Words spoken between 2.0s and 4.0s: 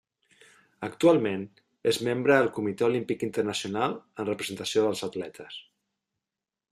membre el Comitè Olímpic Internacional